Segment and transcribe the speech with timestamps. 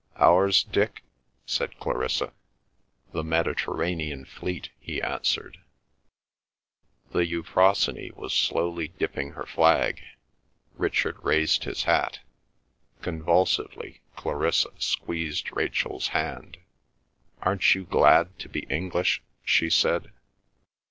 [0.19, 1.03] "Ours, Dick?"
[1.45, 2.33] said Clarissa.
[3.11, 5.59] "The Mediterranean Fleet," he answered.
[7.11, 10.01] The Euphrosyne was slowly dipping her flag.
[10.73, 12.17] Richard raised his hat.
[13.03, 16.57] Convulsively Clarissa squeezed Rachel's hand.
[17.43, 20.11] "Aren't you glad to be English!" she said.